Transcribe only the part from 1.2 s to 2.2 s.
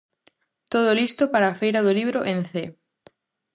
para a feira do libro